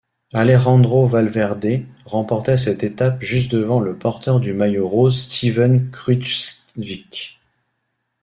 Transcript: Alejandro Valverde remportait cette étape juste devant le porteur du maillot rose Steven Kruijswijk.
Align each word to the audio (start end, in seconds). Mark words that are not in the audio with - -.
Alejandro 0.33 1.05
Valverde 1.05 1.85
remportait 2.05 2.57
cette 2.57 2.81
étape 2.81 3.21
juste 3.21 3.51
devant 3.51 3.79
le 3.79 3.95
porteur 3.95 4.39
du 4.39 4.51
maillot 4.51 4.87
rose 4.89 5.15
Steven 5.25 5.91
Kruijswijk. 5.91 7.39